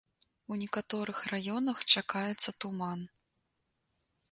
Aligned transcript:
У 0.53 0.55
некаторых 0.61 1.19
раёнах 1.33 1.83
чакаецца 1.95 2.57
туман. 2.65 3.07